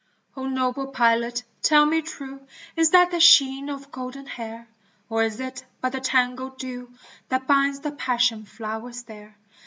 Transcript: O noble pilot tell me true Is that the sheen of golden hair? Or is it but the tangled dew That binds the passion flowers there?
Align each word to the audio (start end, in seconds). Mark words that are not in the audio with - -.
O 0.35 0.47
noble 0.47 0.87
pilot 0.87 1.43
tell 1.61 1.85
me 1.85 2.01
true 2.01 2.41
Is 2.75 2.89
that 2.89 3.11
the 3.11 3.19
sheen 3.19 3.69
of 3.69 3.91
golden 3.91 4.25
hair? 4.25 4.67
Or 5.11 5.21
is 5.21 5.39
it 5.39 5.63
but 5.79 5.91
the 5.91 5.99
tangled 6.01 6.57
dew 6.57 6.89
That 7.29 7.45
binds 7.45 7.81
the 7.81 7.91
passion 7.91 8.45
flowers 8.45 9.03
there? 9.03 9.37